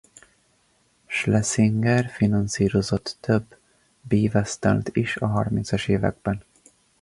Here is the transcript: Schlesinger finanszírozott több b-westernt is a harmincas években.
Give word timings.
Schlesinger 1.07 2.09
finanszírozott 2.09 3.17
több 3.19 3.55
b-westernt 4.01 4.89
is 4.95 5.17
a 5.17 5.27
harmincas 5.27 5.87
években. 5.87 6.43